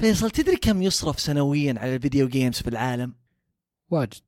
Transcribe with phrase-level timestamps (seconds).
[0.00, 3.14] فيصل تدري كم يصرف سنويا على الفيديو جيمز في العالم؟
[3.90, 4.22] واجد.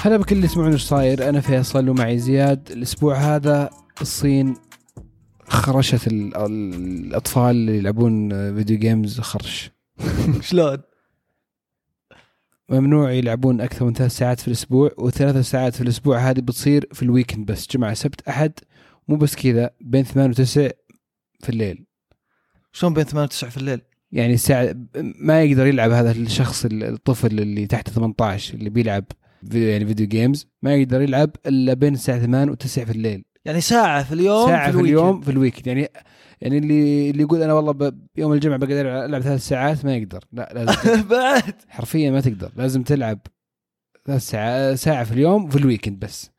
[0.00, 1.28] هلا بكل اللي يسمعون إيش صاير.
[1.28, 2.70] أنا فيصل ومعي زياد.
[2.70, 4.54] الأسبوع هذا الصين
[5.48, 9.75] خرشت ال- الأطفال اللي يلعبون video games خرش.
[10.48, 10.78] شلون؟
[12.68, 17.02] ممنوع يلعبون أكثر من ثلاث ساعات في الأسبوع وثلاث ساعات في الأسبوع هذه بتصير في
[17.02, 18.52] ال weekend بس جمعة سبت أحد
[19.08, 20.68] مو بس كذا بين ثمان وتسع
[21.40, 21.84] في الليل
[22.72, 23.80] شلون بين 8 و 9 في الليل؟
[24.12, 24.76] يعني الساعة
[25.20, 29.04] ما يقدر يلعب هذا الشخص الطفل اللي تحت 18 اللي بيلعب
[29.50, 33.60] في- يعني video games ما يقدر يلعب إلا بين الساعة 8 و9 في الليل يعني
[33.60, 34.98] ساعة في اليوم ساعة في, ال weekend.
[34.98, 35.88] اليوم في ال weekend يعني
[36.40, 40.24] يعني اللي اللي يقول أنا والله بيوم الجمعة بقدر العب ثلاث ساعات ما يقدر.
[40.32, 41.54] لا لازم بعد.
[41.68, 42.52] حرفيا ما تقدر.
[42.56, 43.18] لازم تلعب
[44.06, 46.30] ثلاث ساعة ساعة في اليوم في ال weekend بس.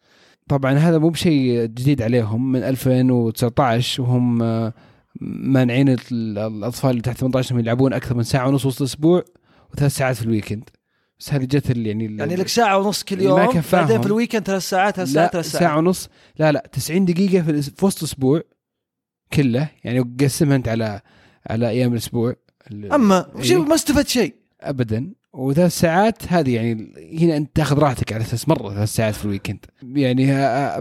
[0.49, 2.51] طبعا هذا مو بشيء جديد عليهم.
[2.51, 4.73] من 2019 وهم آه،
[5.21, 5.99] مانعين ال-
[6.37, 9.23] الأطفال اللي تحت 18 إنهم يلعبون أكثر من ساعة ونص وسط الأسبوع
[9.73, 10.69] وثلاث ساعات في ال weekend
[11.19, 13.81] بس هذه جت يعني يعني لك ساعة ونص كل ما يوم كفاهم.
[13.85, 16.09] بعدين في ال weekend ثلاث ساعات ثلاث ساعات لا ثلاث ساعة ساعات ونص.
[16.39, 18.41] لا لا 90 دقيقة في, في وسط الأسبوع
[19.33, 21.01] كله يعني قسمها أنت على
[21.49, 22.35] على أيام الأسبوع
[22.71, 23.57] ال- أما إيه.
[23.57, 24.35] ما استفدت شيء.
[24.61, 25.13] ابدا.
[25.33, 29.30] وثلاث ساعات هذه يعني هنا أنت تاخذ راحتك على أساس مرة ثلاث ساعات في ال
[29.30, 30.25] weekend يعني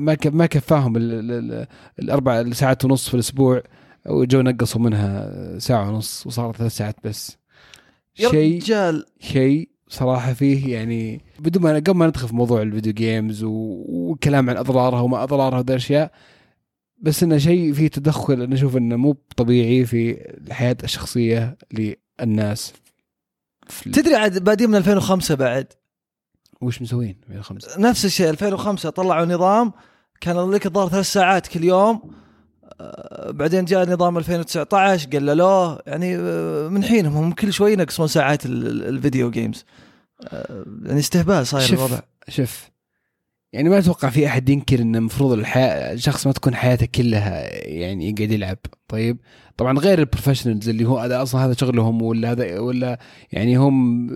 [0.01, 1.67] ما ما كفاهم ال- ال- ال-
[1.99, 3.63] الأربع ساعات ونص في الأسبوع
[4.07, 7.37] وجو نقصوا منها ساعة ونص وصارت ثلاث ساعات بس.
[8.15, 8.61] شيء
[9.21, 14.51] شيء صراحة فيه يعني بدون ما قبل ما ندخل في موضوع ال video games والكلام
[14.51, 16.13] عن اضرارها وما اضرارها وذا الأشياء
[16.99, 20.11] بس إنه شيء فيه تدخل أنا أشوف إنه مو طبيعي في
[20.47, 21.57] الحياة الشخصية
[22.21, 22.73] للناس.
[23.93, 25.67] تدري عاد بادين من 2005 بعد؟
[26.61, 29.73] وش مسوين في الخمسة نفس الشيء 2005 طلعوا نظام
[30.21, 32.01] كان لك الظاهر ثلاث ساعات كل يوم
[32.81, 38.47] آه، بعدين جاء نظام 2019 قللوه يعني آه، من حينهم هم كل شوي ينقصون ساعات
[38.47, 39.65] ال- ال- الفيديو جيمز
[40.85, 42.01] يعني استهبال صاير الوضع.
[42.29, 42.71] شوف
[43.53, 48.11] يعني ما أتوقع في أحد ينكر ان المفروض الحياة الشخص ما تكون حياته كلها يعني
[48.11, 48.59] يقعد يلعب.
[48.89, 49.19] طيب
[49.57, 52.99] طبعا غير ال professionals اللي هو هذا أصلا هذا شغلهم ولا هذا ولا
[53.33, 54.07] يعني هم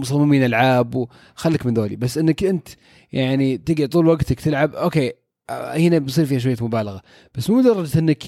[0.00, 1.96] مصممين ألعاب وخليك من ذولي.
[1.96, 2.68] بس إنك أنت
[3.12, 5.12] يعني تقعد طول وقتك تلعب okay
[5.50, 7.02] آه، هنا بيصير فيها شوية مبالغة.
[7.34, 8.22] بس مو لدرجة إنك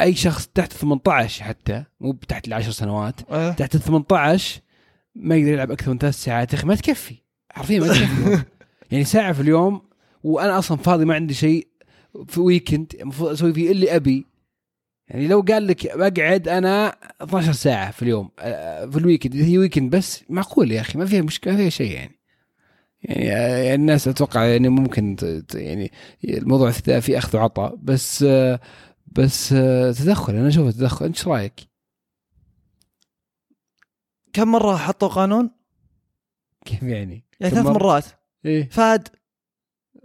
[0.00, 3.50] أي شخص تحت 18 حتى مو تحت العشر سنوات آه.
[3.50, 4.60] تحت ال 18
[5.14, 7.14] ما يقدر يلعب أكثر من ثلاث ساعات يا أخي ما تكفي.
[7.50, 8.44] حرفيا ما تكفي.
[8.90, 9.82] يعني ساعة في اليوم
[10.24, 11.66] وأنا أصلا فاضي ما عندي شيء
[12.26, 14.26] في weekend المفروض أسوي فيه اللي أبي.
[15.08, 19.44] يعني لو قال لك بقعد أنا 12 ساعة في اليوم آه، في ال weekend إذا
[19.44, 22.18] هي weekend بس معقول يا أخي ما فيها مشكلة ما فيها شيء يعني.
[23.02, 25.16] يعني آه، الناس أتوقع يعني ممكن
[25.54, 25.92] يعني
[26.24, 28.60] الموضوع في أخذ وعطاء بس آه،
[29.06, 29.48] بس
[29.98, 31.68] تدخل أنا اشوفه تدخل انت إيش رأيك؟
[34.38, 35.50] كم مرة حطوا قانون؟
[36.64, 38.04] كيف يعني؟ يعني ثلاث؟ مرات
[38.44, 39.08] إيه فاد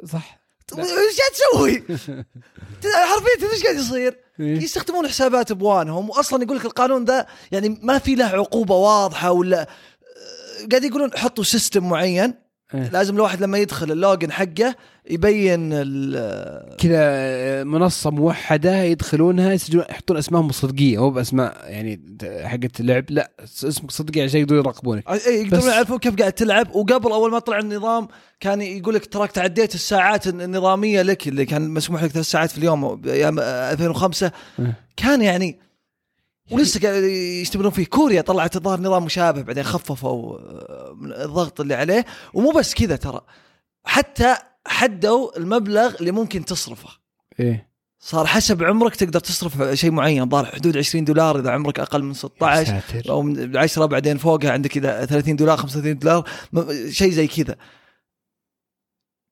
[0.05, 0.39] صح
[0.79, 1.83] إيش قاعد تسوي؟
[3.09, 7.97] حرفيا إيش قاعد يصير؟ إيه؟ يستخدمون حسابات بوانهم واصلا يقول لك القانون ذا يعني ما
[7.97, 12.33] في له عقوبة واضحة ولا آه، قاعد يقولون حطوا system معين
[12.73, 12.89] إيه.
[12.93, 14.75] لازم الواحد لما يدخل ال login حقه
[15.09, 22.01] يبين ال- كذا منصة موحدة يدخلونها يسجلون يحطون اسمائهم الصدقيه مو بأسماء يعني
[22.43, 27.11] حقت اللعب لا اسمك صدقي عشان يقدرون يراقبونك إيه، يقدرون يعرفون كيف قاعد تلعب وقبل
[27.11, 28.07] أول ما طلع النظام
[28.39, 32.57] كان يقول لك تراك تعديت الساعات النظامية لك اللي كان مسموح لك ثلاث ساعات في
[32.57, 34.73] اليوم أيام 2005 إيه.
[34.97, 35.59] كان يعني
[36.51, 37.85] ولسه قاعد يشتغلون فيه.
[37.85, 42.05] كوريا طلعت الظاهر نظام مشابه بعدين خففوا آه، الضغط اللي عليه.
[42.33, 43.21] ومو بس كذا ترى
[43.85, 44.35] حتى
[44.67, 46.89] حدوا المبلغ اللي ممكن تصرفه.
[47.39, 47.73] إيه.
[47.99, 50.29] صار حسب عمرك تقدر تصرف شيء معين.
[50.29, 53.09] ظهر حدود 20 دولار إذا عمرك أقل من 16 ساتر.
[53.09, 56.23] أو من 10 بعدين فوقها عندك إذا 30 دولار 35 دولار
[56.89, 57.55] شيء زي كذا.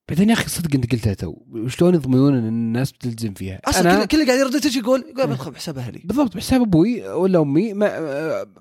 [0.10, 1.36] بعدين يا أخي صدق أنت قلتها تو.
[1.68, 5.28] شلون يضمنون إن الناس بتلتزم فيها؟ أصلا أنا كل كل قاعد يرد إيش يقول؟ يقول
[5.28, 6.02] بدخل بحساب أهلي.
[6.04, 7.90] بالضبط بحساب أبوي ولا أمي ما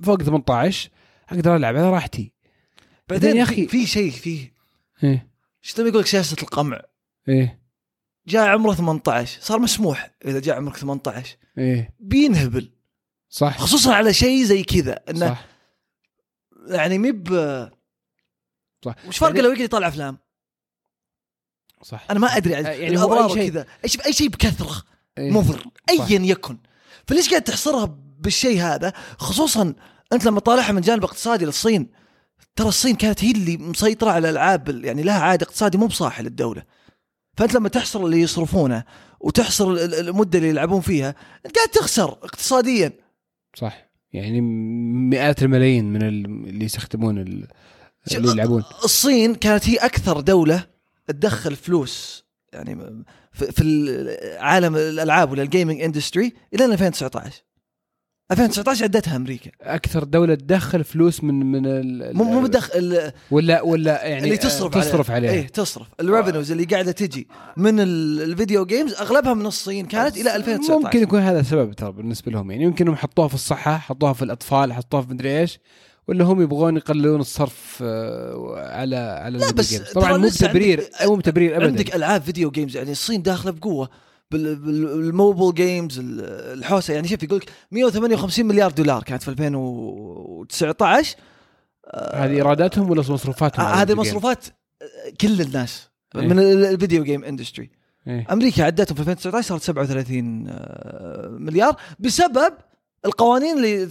[0.03, 0.91] فوق 18
[1.29, 2.33] أقدر ألعب على راحتي.
[3.09, 4.53] بعدين بعدين يا أخي في شيء فيه
[5.05, 5.31] إيه.
[5.65, 6.83] إيش لما يقول لك سياسة القمع.
[7.29, 7.61] إيه.
[8.27, 11.95] جاء عمره 18 صار مسموح إذا جاء عمرك 18 إيه.
[12.01, 12.73] بينهبل.
[13.29, 13.59] صح.
[13.59, 15.47] خصوصا على شيء زي كذا إنه صح.
[16.69, 17.29] يعني مب
[18.85, 18.95] صح.
[19.09, 20.19] وش فرق لو يقعد يطالع أفلام؟
[21.83, 22.07] صح.
[22.11, 23.67] أنا ما أدري عن يعني هو الأضرار أي شيء- وكذا.
[23.85, 24.83] أي شيء أي شيء بكثرة.
[25.19, 25.31] إيه.
[25.31, 25.65] مضر.
[25.91, 26.59] ايا يكن.
[27.07, 29.75] فليش قاعد تحصرها بالشيء هذا؟ خصوصا
[30.13, 31.89] أنت لما تطالعها من جانب اقتصادي للصين
[32.57, 36.23] ترى الصين كانت هي اللي مسيطرة على الألعاب ال- يعني لها عائد اقتصادي مو بصاحي
[36.23, 36.63] للدولة.
[37.37, 38.85] فأنت لما تحصر اللي يصرفونه
[39.21, 41.15] وتحصر ال- ال- المدة اللي يلعبون فيها
[41.47, 42.93] أنت قاعد تخسر اقتصاديا.
[43.57, 43.91] صح.
[44.13, 44.41] يعني
[45.11, 47.49] مئات الملايين من ال- اللي يستخدمون ال-
[48.13, 48.65] اللي يلعبون.
[48.85, 50.67] الصين كانت هي أكثر دولة
[51.11, 57.43] تدخل فلوس يعني في عالم الألعاب ولا ال gaming industry إلى 2019
[58.33, 59.51] 2019 عدتها أمريكا.
[59.63, 64.75] أكثر دولة تدخل فلوس من من ال- مو مو بدخل ولا ولا يعني اللي تصرف
[64.75, 65.31] تصرف عليها.
[65.31, 65.87] إيه تصرف.
[66.01, 70.37] ال revenues اللي قاعدة تجي من ال- ال video games أغلبها من الصين كانت إلى
[70.37, 74.13] 2019 ممكن يكون هذا السبب ترى بالنسبة لهم يعني يمكن انهم حطوها في الصحة حطوها
[74.13, 75.59] في الأطفال حطوها في مدري إيش.
[76.11, 79.89] ولا هم يبغون يقللون الصرف آه، على على لا بس games.
[79.93, 83.89] طبعا مو بتبرير عندك- مو بتبرير ابدا عندك ألعاب video games يعني الصين داخلة بقوة
[84.31, 86.21] بال- بال- بال mobile games ال-
[86.59, 91.17] الحوسة يعني شوف يقول لك 158 مليار دولار كانت في 2019
[92.15, 94.45] هذه إيراداتهم ولا مصروفاتهم آه، هذه؟ مصروفات
[95.21, 96.21] كل الناس إيه.
[96.23, 97.71] من ال- ال video game industry
[98.07, 98.27] إيه.
[98.33, 102.53] أمريكا عدتهم في 2019 صارت 37 آه، مليار بسبب
[103.05, 103.87] القوانين اللي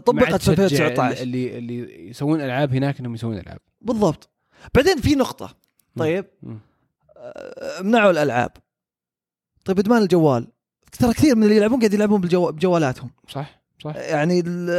[0.00, 3.58] طبقت في تشجع 2019 اللي اللي يسوون ألعاب هناك إنهم يسوون ألعاب.
[3.80, 4.30] بالضبط.
[4.74, 5.56] بعدين في نقطة.
[5.96, 6.24] طيب.
[7.16, 8.50] آه، منعوا الألعاب.
[9.64, 10.46] طيب إدمان الجوال.
[10.98, 12.52] ترى كثير من اللي يلعبون قاعد يلعبون بالجو...
[12.52, 13.10] بجوالاتهم.
[13.28, 13.96] صح صح.
[13.96, 14.70] يعني ال-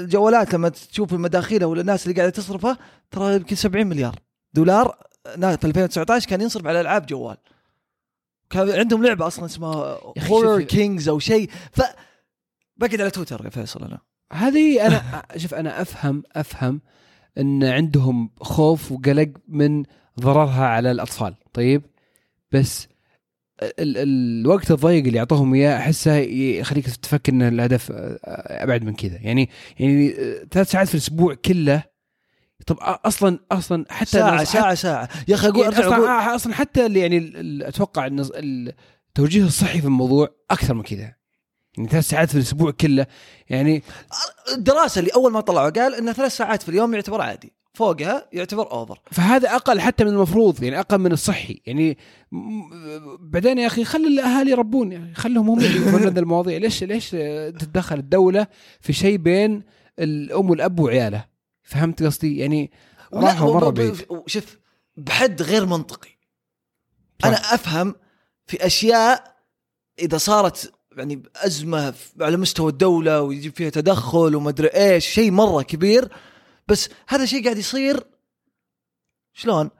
[0.00, 2.78] الجوالات لما تشوف المداخيلها ولا الناس اللي قاعدة تصرفها
[3.10, 4.18] ترى يمكن 70 مليار
[4.54, 4.96] دولار.
[5.34, 7.36] في 2019 كان ينصرف على ألعاب جوال.
[8.50, 11.50] كان عندهم لعبة أصلا اسمها هورر كينجز أو شيء.
[11.72, 11.80] ف
[12.82, 13.98] بقعد على تويتر يا فيصل أنا.
[14.32, 16.80] هذه أنا شوف أنا أفهم أفهم
[17.38, 19.82] إن عندهم خوف وقلق من
[20.20, 21.82] ضررها على الأطفال طيب؟
[22.52, 22.88] بس
[23.62, 27.92] ال ال الوقت الضيق اللي يعطوهم إياه أحسه يخليك تفكر إن الهدف
[28.48, 29.18] أبعد من كذا.
[29.20, 30.14] يعني يعني
[30.50, 31.82] ثلاث ساعات في الأسبوع كله
[32.66, 35.08] طب أصلا أصلا حتى ساعة حتى- ساعة ساعة.
[35.28, 39.44] يا أخي أقول يعني أرجع أقول أصلا أصلا حتى اللي يعني ال- أتوقع إن التوجيه
[39.44, 41.14] الصحي في الموضوع أكثر من كذا.
[41.78, 43.06] يعني ثلاث ساعات في الأسبوع كله.
[43.50, 43.82] يعني
[44.52, 47.52] الدراسة اللي أول ما طلعوا قال ان ثلاث ساعات في اليوم يعتبر عادي.
[47.74, 51.60] فوقها يعتبر اوفر فهذا أقل حتى من المفروض يعني أقل من الصحي.
[51.66, 51.98] يعني
[53.20, 56.58] بعدين يا أخي خلي الأهالي يربون يعني خلهم هم يفهمون هذه المواضيع.
[56.58, 58.46] ليش ليش تتدخل الدولة
[58.80, 59.62] في شيء بين
[59.98, 61.24] الأم والأب وعياله؟
[61.62, 62.70] فهمت قصدي؟ يعني
[63.14, 64.06] راحوا مرة بعيد.
[64.26, 64.58] شوف
[64.96, 66.10] بحد غير منطقي.
[67.22, 67.28] صح.
[67.28, 67.94] أنا أفهم
[68.46, 69.36] في أشياء
[69.98, 76.08] إذا صارت يعني ازمه على مستوى الدولة ويجيب فيها تدخل ومدري إيش شيء مرة كبير
[76.68, 78.04] بس هذا شيء قاعد يصير
[79.32, 79.70] شلون؟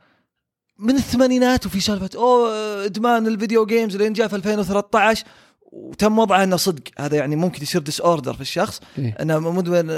[0.78, 5.24] من الثمانينات وفي سالفة أوه إدمان ال video games لين جاء في 2013
[5.62, 9.16] وتم وضعه إنه صدق هذا يعني ممكن يصير disorder في الشخص إيه.
[9.20, 9.90] إنه مدمن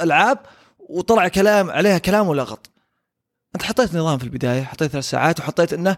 [0.00, 0.38] ألعاب
[0.78, 2.70] وطلع كلام عليها كلام ولغط
[3.54, 5.96] أنت حطيت نظام في البداية حطيت ثلاث ساعات وحطيت إنه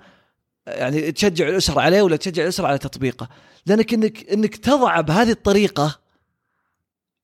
[0.66, 3.28] يعني تشجع الأسرة عليه ولا تشجع الأسرة على تطبيقه
[3.66, 6.00] لأنك انك إنك تضع بهذه الطريقة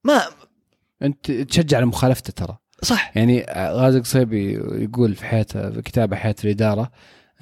[0.05, 0.23] ما
[1.03, 2.57] أنت تشجع على مخالفته ترى.
[2.83, 3.17] صح.
[3.17, 4.53] يعني غازي قصيبي
[4.85, 6.91] يقول في حياته في كتابه حياة الإدارة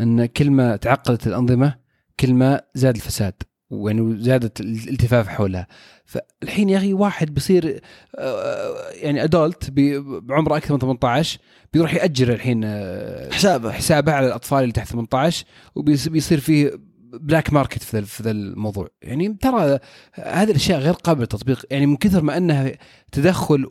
[0.00, 1.74] إن كل ما تعقدت الأنظمة
[2.20, 3.34] كل ما زاد الفساد
[3.70, 5.66] ويعني زادت الالتفاف حولها.
[6.04, 7.80] فالحين يا أخي واحد بيصير
[8.18, 11.38] آه، يعني ادولت بعمره أكثر من 18
[11.72, 13.72] بيروح يأجر الحين آه، حسابه.
[13.72, 18.88] حسابه على الأطفال اللي تحت 18 وبيصير فيه black market في ذا- في ذا الموضوع
[19.02, 19.78] يعني ترى
[20.14, 22.72] هذه الأشياء غير قابلة للتطبيق يعني من كثر ما أنها
[23.12, 23.66] تدخل.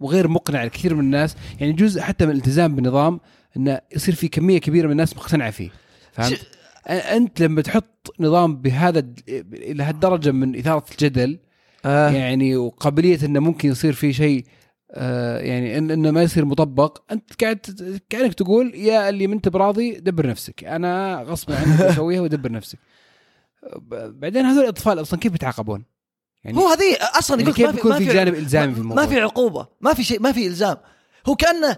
[0.00, 3.20] وغير مقنع لكثير من الناس يعني جزء حتى من الالتزام بالنظام
[3.56, 5.70] إنه يصير في كمية كبيرة من الناس مقتنعة فيه
[6.12, 6.46] فهمت؟
[6.88, 9.06] أنت لما تحط نظام بهذا
[9.52, 11.38] إلى هالدرجة من إثارة الجدل
[11.84, 12.10] آه.
[12.10, 14.44] يعني وقابلية إنه ممكن يصير في شيء
[14.90, 17.02] آه يعني إن إنه ما يصير مطبق.
[17.12, 17.58] أنت قاعد
[18.10, 20.64] كأنك تقول يا اللي ما انت براضي دبر نفسك.
[20.64, 22.78] أنا غصب عنك أسويها ودبر نفسك.
[23.76, 25.84] ب- بعدين هذول الأطفال أصلا كيف يتعاقبون؟
[26.44, 29.66] يعني هو هذه أصلا يعني كيف يكون في جانب إلزامي في الموضوع؟ ما في عقوبة.
[29.80, 30.76] ما في شيء ما في إلزام.
[31.28, 31.76] هو كانه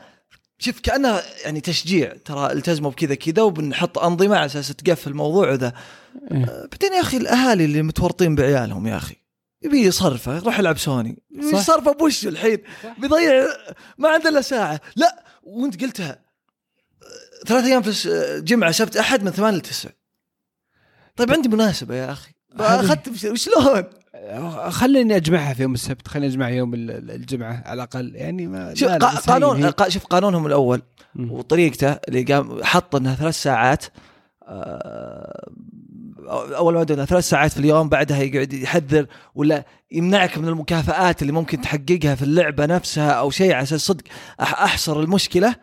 [0.59, 2.13] شوف كأنه يعني تشجيع.
[2.25, 5.73] ترى التزموا بكذا كذا وبنحط أنظمة على أساس تقفل الموضوع ذا
[6.33, 6.45] إيه.
[6.45, 9.17] آه، بعدين يا أخي الأهالي اللي متورطين بعيالهم يا أخي.
[9.63, 11.23] يبي يصرفه يروح يلعب سوني.
[11.31, 12.59] يصرفه بوش الحين.
[12.99, 13.47] بيضيع
[13.99, 14.81] ما عنده إلا ساعة.
[14.97, 16.19] لا وأنت قلتها.
[17.47, 19.89] ثلاث أيام في الس- آه، جمعة سبت أحد من ثمان لتسع
[21.17, 22.31] طيب عندي مناسبة يا أخي.
[22.61, 23.85] أخذت وشلون؟
[24.71, 26.09] خليني أجمعها في يوم السبت.
[26.09, 28.15] خليني أجمع يوم ال- ال- الجمعة على الأقل.
[28.15, 28.91] يعني ما شوف
[29.31, 30.83] قانون هي- شوف قانونهم الأول.
[31.19, 33.85] وطريقته اللي قام حط إنها ثلاث ساعات
[34.51, 35.51] آه،
[36.29, 41.61] أول ما ثلاث ساعات في اليوم بعدها يقعد يحذر ولا يمنعك من المكافآت اللي ممكن
[41.61, 44.05] تحققها في اللعبة نفسها أو شيء على أساس صدق.
[44.41, 45.57] أحصر المشكلة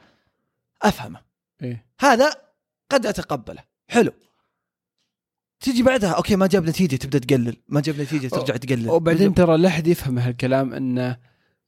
[0.81, 1.19] أفهمه.
[1.63, 1.86] إيه.
[2.00, 2.31] هذا
[2.91, 3.63] قد أتقبله.
[3.88, 4.12] حلو.
[5.60, 7.55] تيجي بعدها أوكي ما جاب نتيجة تبدأ تقلل.
[7.69, 8.89] ما جاب نتيجة ترجع تقلل.
[8.89, 11.17] وبعدين ترى لا احد يفهم هالكلام إنه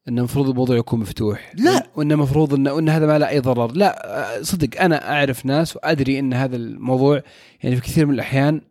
[0.08, 1.52] إنه المفروض الموضوع يكون مفتوح.
[1.56, 1.88] لا.
[1.96, 3.72] وإنه المفروض إنه وإن هذا ما له أي ضرر.
[3.72, 7.22] لا صدق أنا أعرف ناس وأدري إن هذا الموضوع
[7.64, 8.62] يعني في كثير من الأحيان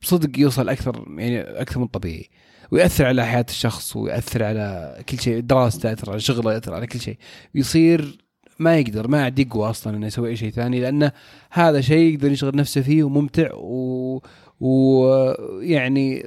[0.00, 2.28] صدق يوصل أكثر يعني أكثر من طبيعي.
[2.70, 7.00] ويأثر على حياة الشخص ويأثر على كل شيء دراسته يأثر على شغله يأثر على كل
[7.00, 7.16] شيء.
[7.54, 8.18] يصير
[8.58, 11.12] ما يقدر ما عاد يقوى أصلا إنه يسوي أي شيء ثاني لأنه
[11.50, 14.20] هذا شيء يقدر يشغل نفسه فيه وممتع و
[14.60, 16.26] ويعني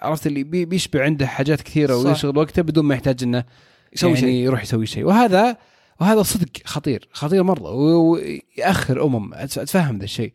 [0.00, 2.08] عرفت اللي بي- بيشبع عنده حاجات كثيرة صح.
[2.08, 3.44] ويشغل وقته بدون ما يحتاج إنه
[3.92, 4.30] يسوي يعني شيء.
[4.30, 5.04] يروح يسوي شيء.
[5.04, 5.56] وهذا
[6.00, 9.34] وهذا صدق خطير خطير مرة ويأخر أمم.
[9.34, 10.32] أتفهم ذا الشيء.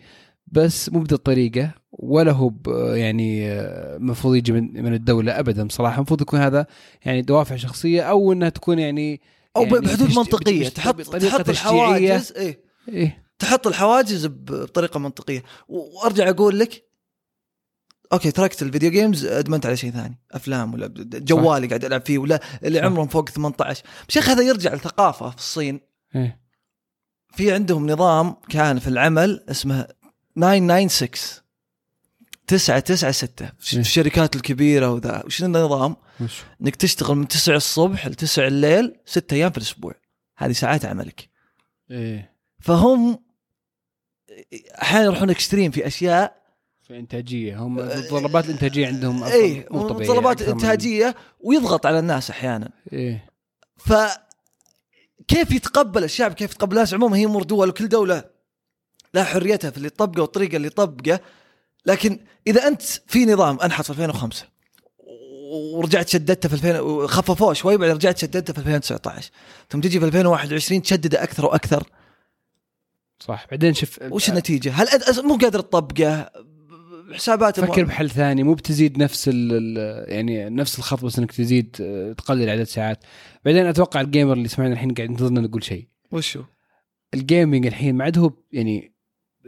[0.54, 2.52] بس مو بذا الطريقة ولا هو
[2.96, 6.68] يعني آه، المفروض يجي من من الدولة ابدا بصراحه المفروض يكون هذا
[7.06, 9.22] يعني دوافع شخصية أو إنها تكون يعني
[9.56, 10.70] أو يعني بحدود منطقية.
[10.70, 11.50] تحط تحط.
[11.50, 12.64] الحواجز إيه.
[12.90, 13.24] إيه.
[13.40, 15.44] تحط الحواجز بطريقة منطقية.
[15.68, 16.84] وأرجع أقول لك
[18.14, 20.20] okay تركت ال video games أدمنت على شيء ثاني.
[20.32, 22.80] أفلام ولا جوالي قاعد ألعب فيه ولا اللي.
[22.80, 25.80] عمرهم فوق 18 بس يا أخي هذا يرجع لثقافة في الصين.
[26.16, 26.44] إيه.
[27.36, 29.88] في عندهم نظام كان في العمل اسمه
[30.36, 31.44] 996
[32.48, 33.80] 996 في.
[33.80, 35.96] الشركات الكبيرة وذا؟ وش النظام؟
[36.62, 39.94] إنك تشتغل من 9 الصبح ل 9 الليل 6 أيام في الأسبوع.
[40.38, 41.30] هذه ساعات عملك.
[41.92, 42.34] إيه.
[42.60, 43.20] فهم
[44.82, 46.44] أحيانا يروحون اكستريم في أشياء.
[46.88, 52.72] في انتاجيه هم متطلبات الإنتاجية عندهم اي متطلبات إنتاجية ويضغط على الناس أحيانا.
[52.94, 53.30] إيه.
[53.78, 53.94] ف
[55.28, 58.33] كيف يتقبل الشعب؟ كيف يتقبل الناس عموما؟ هي امور دول وكل دولة.
[59.14, 61.20] لها حريتها في اللي تطبقه والطريقة اللي تطبقه
[61.86, 64.46] لكن إذا أنت في نظام انحط في 2005
[65.76, 69.32] ورجعت شددته في 2000 خففوه شوي بعدين رجعت شددته في 2019
[69.70, 71.84] ثم تجي في 2021 تشدده أكثر وأكثر
[73.20, 74.88] صح بعدين شوف وش النتيجة؟ هل
[75.24, 76.30] مو قادر تطبقه
[77.14, 81.76] حسابات فكر بحل ثاني مو بتزيد نفس ال ال- يعني نفس الخط بس إنك تزيد
[81.82, 83.04] آه، تقلل عدد ساعات
[83.46, 86.44] بعدين أتوقع ال gamer اللي سمعنا الحين قاعد ينتظرنا نقول شيء وشو؟
[87.14, 88.93] ال gaming الحين ما عاد هو يعني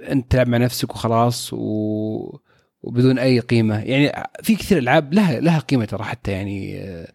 [0.09, 2.39] أنت تلعب مع نفسك وخلاص و...
[2.83, 3.79] وبدون أي قيمة.
[3.83, 7.07] يعني في كثير ألعاب لها لها قيمة ترى حتى يعني آه،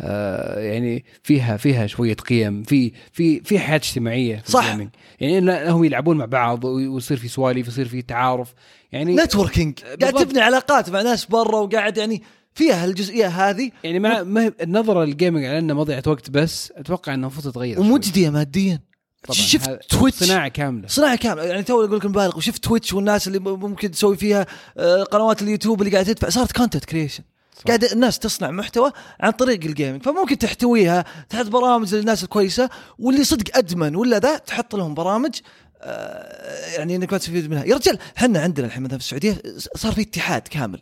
[0.00, 2.62] آه يعني فيها فيها شوية قيم.
[2.62, 4.76] في في في حياة اجتماعية في صح.
[5.20, 8.54] يعني لا- هم يلعبون مع بعض ويصير في سواليف يصير في تعارف.
[8.92, 10.14] يعني networking قاعد.
[10.14, 12.22] تبني علاقات مع ناس برا وقاعد يعني
[12.54, 13.70] فيها الجزئيه هذه.
[13.84, 17.80] يعني ما, ما النظره لل gaming على أنه مضيعة وقت بس أتوقع إنه المفروض تتغير.
[17.80, 18.80] ومجدية ماديا.
[19.24, 19.38] طبعاً.
[19.38, 20.88] شفت Twitch صناعة كاملة.
[20.88, 21.44] صناعة كاملة.
[21.44, 25.82] يعني تو أقول لك مبالغ وشفت Twitch والناس اللي ممكن تسوي فيها آه، قنوات اليوتيوب
[25.82, 26.28] اللي قاعدة تدفع.
[26.28, 27.22] صارت content creation.
[27.66, 33.24] قاعد الناس تصنع محتوى عن طريق ال gaming فممكن تحتويها تحط برامج للناس الكويسة واللي
[33.24, 35.34] صدق أدمن ولا ذا تحط لهم برامج
[35.82, 37.64] آه، يعني إنك ما تستفيد منها.
[37.64, 39.42] يا رجال إحنا عندنا الحين مثلا في السعودية
[39.76, 40.80] صار في اتحاد كامل.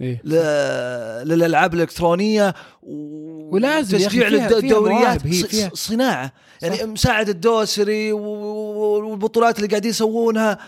[0.00, 0.20] إيه.
[0.24, 6.32] ل- للألعاب الإلكترونية ولازم وتشجيع فيها- فيها للدوريات ص- فيها- صناعة.
[6.62, 6.82] يعني صح.
[6.84, 10.58] مساعد الدوسري و- و- والبطولات اللي قاعدين يسوونها.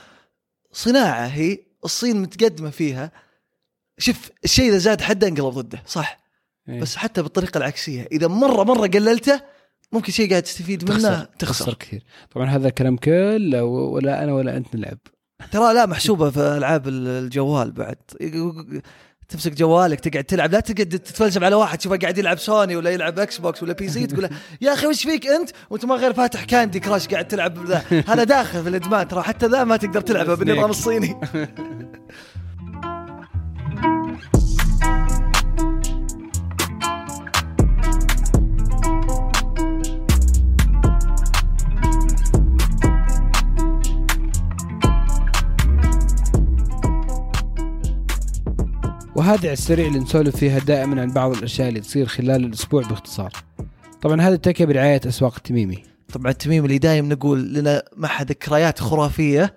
[0.72, 3.12] صناعة هي الصين متقدمة فيها.
[3.98, 6.18] شوف الشيء إذا زاد حده انقلب ضده صح؟
[6.68, 6.80] إيه.
[6.80, 8.08] بس حتى بالطريقة العكسية.
[8.12, 9.40] إذا مرة مرة قللته
[9.92, 12.02] ممكن شيء قاعد تستفيد منه تخسر تخسر, تخسر كثير.
[12.30, 14.98] طبعا هذا كلام كله ولا أنا ولا أنت نلعب.
[15.52, 17.96] ترى لا محسوبة في ألعاب الجوال بعد.
[19.28, 20.52] تمسك جوالك تقعد تلعب.
[20.52, 24.22] لا تقعد تتفلسف على واحد تشوفه قاعد يلعب سوني ولا يلعب Xbox ولا PC تقول
[24.22, 24.30] له
[24.60, 27.82] يا أخي وش فيك أنت؟ وأنت ما غير فاتح Candy Crush قاعد تلعب ذا.
[28.06, 31.16] هذا داخل في الإدمان ترى حتى ذا ما تقدر تلعبه بالنظام الصيني.
[49.16, 53.32] وهذا على السريع اللي نسولف فيها دائما عن بعض الأشياء اللي تصير خلال الأسبوع باختصار.
[54.02, 55.82] طبعا هذا التكه برعاية أسواق التميمي.
[56.12, 59.56] طبعا التميم اللي دايم نقول لنا معها ذكريات خرافية.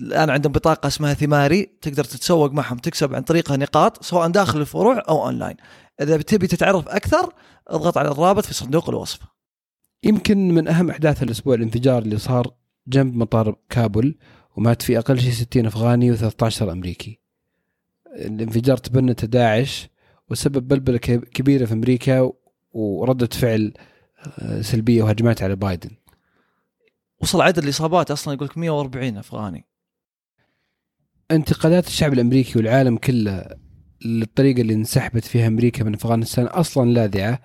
[0.00, 5.02] الآن عندهم بطاقة اسمها ثماري تقدر تتسوق معهم تكسب عن طريقها نقاط سواء داخل الفروع
[5.08, 5.56] أو أونلاين.
[6.00, 7.32] إذا بتبي تتعرف أكثر
[7.68, 9.20] اضغط على الرابط في صندوق الوصف.
[10.04, 12.54] يمكن من أهم أحداث الأسبوع الانفجار اللي صار
[12.86, 14.18] جنب مطار كابول
[14.56, 17.23] ومات فيه أقل شيء 60 أفغاني و13 أمريكي.
[18.14, 19.88] الانفجار تبنته داعش
[20.30, 22.32] وسبب بلبلة كب- كبيرة في أمريكا
[22.72, 23.72] وردة فعل
[24.38, 25.90] آه، سلبية وهجمات على بايدن.
[27.22, 29.64] وصل عدد الإصابات أصلا يقول لك 140 أفغاني.
[31.30, 33.44] انتقادات الشعب الأمريكي والعالم كله
[34.04, 37.40] للطريقة اللي انسحبت فيها أمريكا من أفغانستان أصلا لاذعة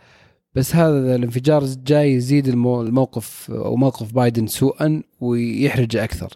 [0.55, 6.33] بس هذا الانفجار جاي يزيد المو- الموقف أو موقف بايدن سوءا ويحرجه أكثر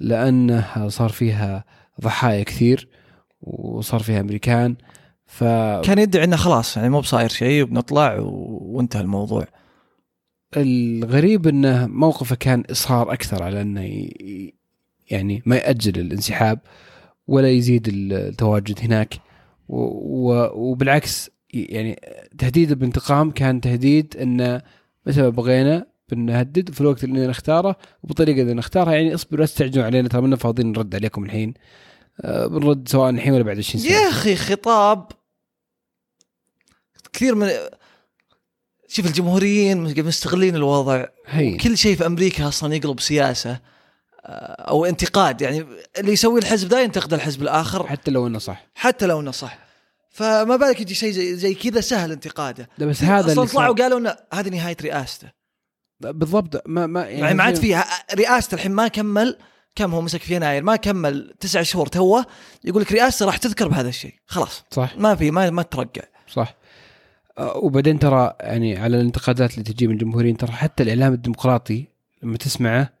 [0.00, 1.64] لأنه صار فيها
[2.00, 2.88] ضحايا كثير.
[3.42, 4.76] وصار فيها أمريكان
[5.26, 5.44] ف
[5.84, 8.58] كان يدعي إنه خلاص يعني مو بصاير شيء وبنطلع و...
[8.62, 9.46] وانتهى الموضوع.
[10.56, 14.54] الغريب إنه موقفه كان اصرار أكثر على إنه ي-
[15.10, 16.58] يعني ما يأجل الانسحاب
[17.26, 19.14] ولا يزيد التواجد هناك.
[19.68, 22.00] و- و- وبالعكس يعني
[22.38, 24.62] تهديده بالانتقام كان تهديد انه
[25.06, 28.92] متى ما بغينا بنهدد في الوقت اللي نختاره وبالطريقه اللي نختارها.
[28.92, 31.54] يعني اصبروا لا تستعجلوا علينا ترى منا فاضيين نرد عليكم الحين.
[32.24, 35.08] بنرد سواء الحين ولا بعد 20 سنه يا أخي خطاب.
[37.12, 37.50] كثير من
[38.88, 41.04] شوف الجمهوريين مستغلين الوضع.
[41.26, 41.56] هي.
[41.56, 43.60] كل شيء في أمريكا أصلا يقلب سياسة
[44.24, 45.40] آه، أو انتقاد.
[45.40, 45.66] يعني
[45.98, 47.86] اللي يسوي الحزب ده ينتقد الحزب الآخر.
[47.86, 48.66] حتى لو إنه صح.
[48.74, 49.58] حتى لو إنه صح.
[50.10, 52.68] فما بالك يجي شيء زي, زي كذا سهل انتقاده.
[52.78, 53.82] لا بس هذا أصلا طلعوا صار.
[53.82, 55.28] قالوا إنه هذه نهاية رئاسته.
[56.00, 56.62] بالضبط.
[56.66, 57.86] ما ما يعني ما عاد فيها.
[58.14, 59.38] رئاسته الحين ما كمل.
[59.74, 62.26] كم هو مسك في يناير ما كمل تسع شهور توه
[62.64, 64.64] يقول لك رئاسته راح تذكر بهذا الشيء خلاص.
[64.70, 64.94] صح.
[64.98, 66.02] ما في ما ما ترقع.
[66.28, 66.54] صح.
[67.38, 71.84] وبعدين ترى يعني على الانتقادات اللي تجي من الجمهوريين ترى حتى الإعلام الديمقراطي
[72.22, 72.92] لما تسمعه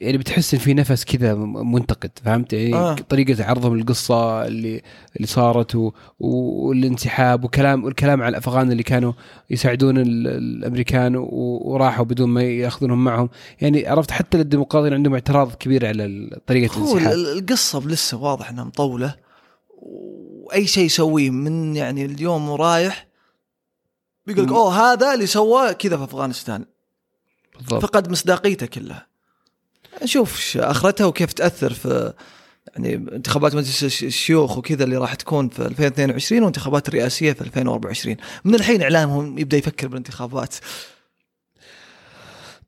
[0.00, 2.94] يعني بتحس إن في نفس كذا منتقد فهمت؟ يعني آه.
[2.94, 4.82] طريقة عرضهم للقصة اللي
[5.16, 5.92] اللي صارت و...
[6.20, 9.12] والانسحاب وكلام والكلام على الأفغان اللي كانوا
[9.50, 10.26] يساعدون ال...
[10.28, 11.28] الأمريكان و...
[11.62, 13.28] وراحوا بدون ما يأخذونهم معهم.
[13.60, 17.12] يعني عرفت حتى الديمقراطيين عندهم اعتراض كبير على طريقة الانسحاب.
[17.12, 19.14] ال- القصة لسه واضح إنها مطولة
[19.78, 23.06] وأي شيء يسويه من يعني اليوم ورايح
[24.26, 24.52] بيقول لك.
[24.52, 26.64] أوه هذا اللي سواه كذا في أفغانستان.
[27.58, 27.82] بالضبط.
[27.82, 29.13] فقد مصداقيته كلها.
[30.02, 32.12] نشوف أخرتها وكيف تأثر في
[32.76, 38.16] يعني انتخابات مجلس الش- الشيوخ وكذا اللي راح تكون في 2022 وانتخابات الرئاسية في 2024
[38.44, 40.54] من الحين اعلامهم يبدأ يفكر بالانتخابات.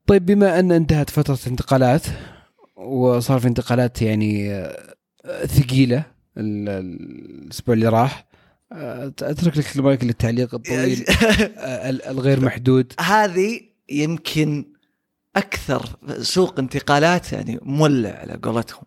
[0.06, 2.02] طيب بما أن انتهت فترة انتقالات
[2.76, 6.04] وصار في انتقالات يعني آه، ثقيلة
[6.38, 8.26] ال- ال- الأسبوع اللي راح
[8.72, 12.92] آه، أترك لك المايك للتعليق الطويل آه، ال- الغير محدود.
[13.00, 14.64] هذه يمكن
[15.36, 15.86] أكثر
[16.20, 18.82] سوق انتقالات يعني مولع على قولتهم.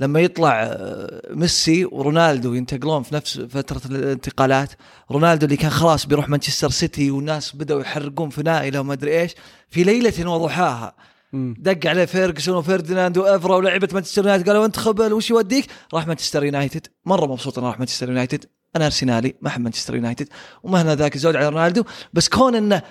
[0.00, 4.72] لما يطلع آه، ميسي ورونالدو ينتقلون في نفس فترة الانتقالات
[5.10, 9.34] رونالدو اللي كان خلاص بيروح مانشستر سيتي والناس بدأوا يحرقون فنايله وما أدري إيش
[9.70, 10.94] في ليلة وضحاها.
[11.32, 16.44] دق عليه فيرجسون وفرديناند وأفرا ولعيبه مانشستر يونايتد قالوا أنت خبل وش يوديك؟ راح مانشستر
[16.44, 16.86] يونايتد.
[17.04, 18.44] مرة مبسوط إنه راح مانشستر يونايتد.
[18.76, 20.28] أنا أرسنالي ما أحب مانشستر يونايتد.
[20.62, 21.84] ومهنا ذاك الزود على رونالدو.
[22.12, 22.82] بس كون إنه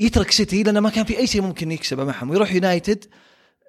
[0.00, 2.30] يترك سيتي لأنه ما كان في أي شيء ممكن يكسبه معهم.
[2.30, 3.04] ويروح يونايتد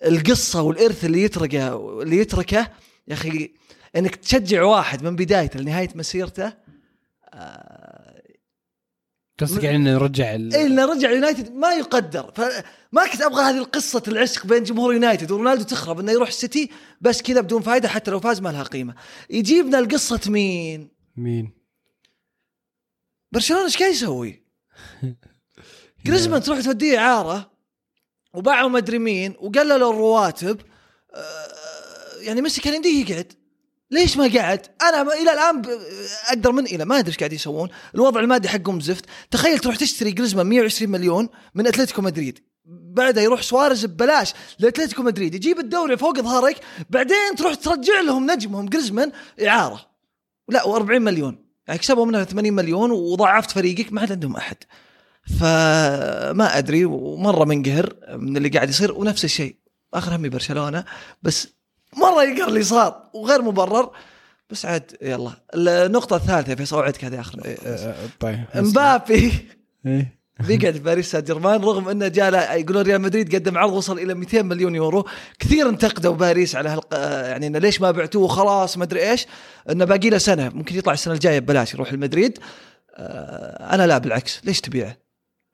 [0.05, 2.71] القصة والإرث اللي يتركه اللي يتركه
[3.07, 3.51] يا أخي
[3.95, 6.53] إنك تشجع واحد من بدايته لنهاية مسيرته
[9.39, 12.31] قصدك يعني إنه نرجع ال- اي إنه رجع يونايتد ما يقدر.
[12.35, 15.31] فما كنت أبغى هذه القصة العشق بين جمهور يونايتد.
[15.31, 16.69] ورونالدو تخرب إنه يروح السيتي
[17.01, 18.95] بس كذا بدون فائده حتى لو فاز ما لها قيمة.
[19.29, 21.51] يجيبنا القصة مين؟ مين؟
[23.31, 24.43] برشلونة إيش قاعد يسوي؟
[26.05, 27.51] جريزمان تروح توديه إعارة
[28.33, 30.61] وباعوا ما أدري مين وقللوا الرواتب.
[31.13, 33.33] آه، يعني ميسي كان يمديه يقعد.
[33.91, 35.61] ليش ما قعد؟ أنا إلى الآن
[36.27, 40.11] أقدر من إلى ما أدري إيش قاعد يسوون، الوضع المادي حقهم زفت، تخيل تروح تشتري
[40.11, 46.19] جريزمان 120 مليون من أتلتيكو مدريد، بعدها يروح سواريز ببلاش لأتلتيكو مدريد، يجيب الدوري فوق
[46.19, 46.57] ظهرك،
[46.89, 49.11] بعدين تروح ترجع لهم نجمهم جريزمان
[49.47, 49.85] إعارة.
[50.49, 54.57] لا و40 مليون، يعني كسبوا منها 80 مليون وضاعفت فريقك ما عاد عندهم أحد.
[55.39, 59.55] فما أدري ومرة منقهر من اللي قاعد يصير ونفس الشيء.
[59.93, 60.83] آخر همي برشلونة
[61.23, 61.47] بس
[61.97, 63.91] مرة يقهر اللي صار وغير مبرر.
[64.49, 65.31] بس عاد يلا.
[65.55, 67.49] النقطة الثالثة فيصل أوعدك هذه آخر نقطة.
[67.65, 69.33] آه، طيب مبابي.
[69.85, 70.21] إيه.
[70.39, 74.13] بيقعد في باريس سان جيرمان رغم إنه جاء يقولون ريال مدريد قدم عرض وصل إلى
[74.13, 75.07] 200 مليون يورو.
[75.39, 76.93] كثير انتقدوا باريس على هالق...
[77.27, 79.27] يعني إنه ليش ما بعتوه؟ خلاص ما أدري إيش.
[79.69, 82.39] إنه باقي له سنة ممكن يطلع السنة الجاية ببلاش يروح المدريد
[82.95, 84.41] آه أنا لا بالعكس.
[84.45, 84.97] ليش تبيعه؟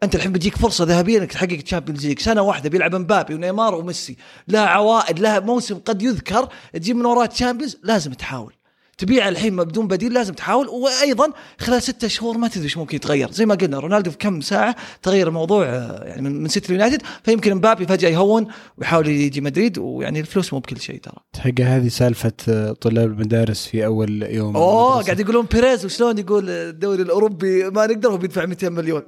[0.04, 4.18] أنت الحين بتجيك فرصة ذهبية إنك تحقق Champions League سنة واحدة بيلعب مبابي ونيمار وميسي.
[4.48, 8.57] لها عوائد لها موسم قد يذكر تجيب من وراه Champions لازم تحاول.
[8.98, 13.32] تبيع الحين بدون بديل لازم تحاول وأيضا خلال ستة شهور ما تدري إيش ممكن يتغير.
[13.32, 17.56] زي ما قلنا رونالدو في كم ساعة تغير الموضوع آه، يعني من سيتي اليونايتد فيمكن
[17.56, 21.16] مبابي فجأة يهون ويحاول يجي مدريد ويعني الفلوس مو بكل شيء ترى.
[21.40, 24.56] حق هذه سالفة آه، طلاب المدارس في أول يوم.
[24.58, 25.06] أوه المدرسة.
[25.06, 29.04] قاعد يقولون بيريز وشلون يقول الدوري الأوروبي ما نقدر هو بيدفع 200 مليون.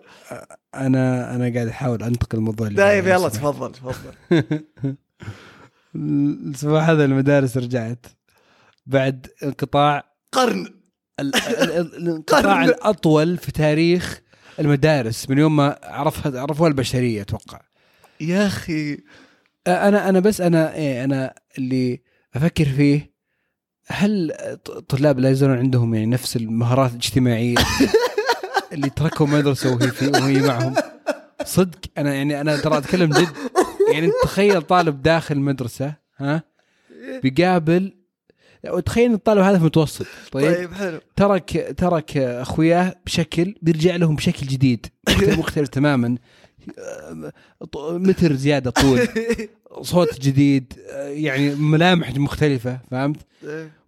[0.76, 3.08] أنا أنا قاعد أحاول أنتقل الموضوع طيب.
[3.08, 4.14] يلا تفضل تفضل.
[5.96, 8.06] الأسبوع هذا المدارس رجعت.
[8.90, 10.66] بعد انقطاع قرن.
[11.20, 12.64] ال- ال- ال- الانقطاع قرن.
[12.64, 14.22] الأطول في تاريخ
[14.60, 17.60] المدارس من يوم ما عرفها عرفوها البشرية أتوقع.
[18.22, 18.98] يا أخي.
[19.68, 22.02] أنا أنا بس أنا إيه أنا اللي
[22.36, 23.14] أفكر فيه
[23.88, 24.32] هل
[24.66, 27.56] ط- طلاب لا يزالون عندهم يعني نفس المهارات الاجتماعية
[28.74, 30.76] اللي تركوا مدرسه وهي في وهي معهم؟
[31.46, 33.28] صدق أنا يعني أنا ترى أتكلم جد.
[33.94, 36.44] يعني تخيل طالب داخل مدرسة ها
[37.24, 37.94] بيقابل
[39.14, 41.00] الطالب هذا في متوسط طيب, طيب حلو.
[41.16, 44.86] ترك ترك أخوياه بشكل بيرجع لهم بشكل جديد.
[45.10, 46.18] مختلف, تماما.
[47.76, 49.00] متر زيادة طول.
[49.82, 50.74] صوت جديد
[51.08, 53.18] يعني ملامح مختلفة فهمت؟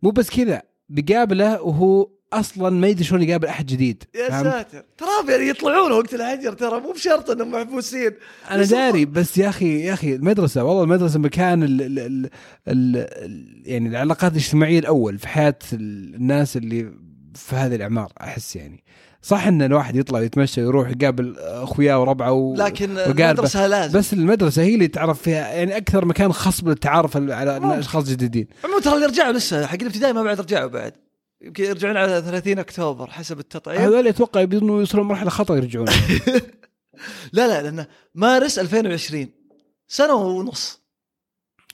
[0.03, 5.10] مو بس كذا بيقابله وهو أصلا ما يدري شلون يقابل أحد جديد يا؟ ساتر ترى
[5.34, 8.12] يعني يطلعون وقت الحجر ترى مو بشرط إنهم محبوسين
[8.52, 12.30] أنا داري بس يا أخي يا أخي المدرسة والله المدرسة مكان ال ال ال
[12.67, 16.91] ال ال يعني العلاقات الاجتماعية الأول في حياة ال- الناس اللي
[17.36, 18.84] في هذه الأعمار أحس يعني
[19.22, 22.56] صح إن الواحد يطلع يتمشى ويروح يقابل أخوياه وربعه و...
[22.56, 22.98] لكن.
[22.98, 27.80] المدرسة لازم بس المدرسة هي اللي تعرف فيها يعني أكثر مكان خصب للتعارف على.
[27.80, 30.94] اشخاص جديدين عموما ترى اللي رجعوا لسه حق الابتدائي ما بعد رجعوا بعد
[31.41, 33.82] يمكن يرجعون على 30 أكتوبر حسب التطعيم.
[33.82, 35.88] هذول أتوقع يبغون يوصلون مرحلة خطأ يرجعون.
[37.34, 39.27] لا لا لأنه مارس 2020
[39.88, 40.82] سنة ونص.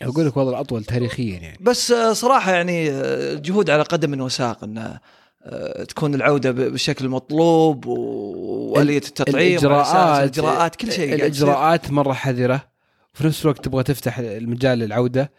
[0.02, 1.58] أقول لك والله الأطول تاريخيا يعني.
[1.62, 5.00] بس آه، صراحة يعني آه، جهود على قدم وساق انه
[5.44, 11.14] آه، تكون العودة بالشكل المطلوب وآلية التطعيم الإجراءات الإجراءات كل شيء.
[11.14, 12.68] الإجراءات مرة حذرة.
[13.16, 15.32] وفي نفس الوقت تبغى تفتح المجال للعودة.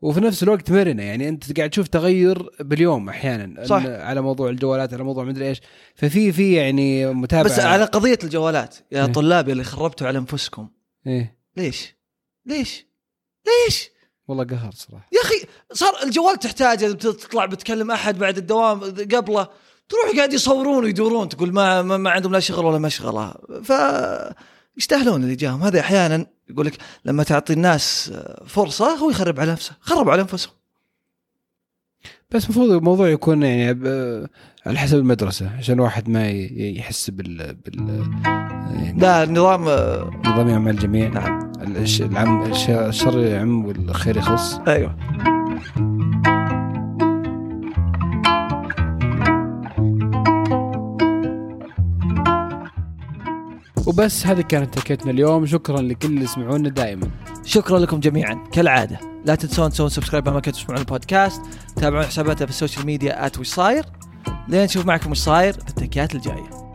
[0.00, 3.82] وفي نفس الوقت مرنة يعني أنت قاعد تشوف تغير باليوم أحيانا صح.
[3.86, 5.60] على موضوع الجوالات على موضوع مدري إيش
[5.94, 9.12] ففي في يعني متابعة بس على قضية الجوالات يا إيه.
[9.12, 10.68] طلاب اللي خربتوا على أنفسكم
[11.06, 11.96] إيه ليش؟
[12.46, 12.86] ليش؟
[13.46, 13.90] ليش؟
[14.28, 18.80] والله قهر صراحة يا أخي صار الجوال تحتاجه تطلع بتكلم أحد بعد الدوام
[19.14, 19.48] قبله
[19.88, 23.72] تروح قاعد يصورون ويدورون تقول ما ما, ما عندهم لا شغل ولا مشغلة ف
[24.76, 25.62] يستاهلون اللي جاهم.
[25.62, 28.12] هذا أحيانا يقول لك لما تعطي الناس
[28.46, 29.72] فرصة هو يخرب على نفسه.
[29.80, 30.52] خربوا على أنفسهم.
[32.30, 33.64] بس المفروض الموضوع يكون يعني
[34.66, 37.88] على حسب المدرسة عشان الواحد ما يحس بال بال
[38.74, 39.62] يعني لا النظام
[40.24, 41.52] نظام يعمل الجميع نعم.
[42.00, 44.54] العم الش- الشر يعم والخير يخص.
[44.68, 44.96] أيوه.
[53.86, 55.46] وبس هذه كانت حكايتنا اليوم.
[55.46, 57.10] شكرا لكل اللي يسمعونا دائما.
[57.44, 58.44] شكرا لكم جميعا.
[58.52, 61.42] كالعادة لا تنسون تسوون subscribe ما كنتوا تسمعون البودكاست.
[61.76, 63.84] تابعون حساباتنا في ال social media at وش صاير.
[64.48, 66.65] لين نشوف معكم وش صاير في التكيات الجاية.